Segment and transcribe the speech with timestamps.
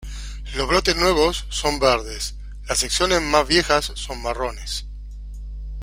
[0.55, 2.33] Los brotes nuevos son verdes,
[2.67, 4.87] las secciones más viejas son marrones.